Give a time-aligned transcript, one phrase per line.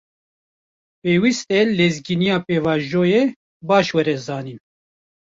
[1.01, 3.23] Pêwîst e lezgîniya pêvajoyê,
[3.67, 4.59] baş were zanîn